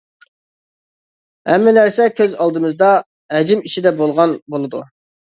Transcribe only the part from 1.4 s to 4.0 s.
ھەممە نەرسە كۆز ئالدىمىزدا، ھەجىم ئىچىدە